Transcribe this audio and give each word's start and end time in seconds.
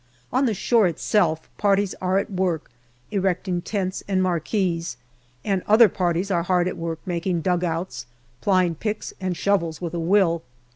On 0.33 0.47
the 0.47 0.55
shore 0.55 0.87
itself 0.87 1.47
parties 1.59 1.93
are 2.01 2.17
at 2.17 2.31
work 2.31 2.71
erecting 3.11 3.61
tents 3.61 4.01
and 4.07 4.23
marquees, 4.23 4.97
and 5.45 5.61
other 5.67 5.89
parties 5.89 6.31
are 6.31 6.41
hard 6.41 6.67
at 6.67 6.75
work 6.75 6.97
making 7.05 7.41
dugouts, 7.41 8.07
plying 8.41 8.73
picks 8.73 9.13
and 9.21 9.37
shovels 9.37 9.79
with 9.79 9.93
a 9.93 9.99
will. 9.99 10.41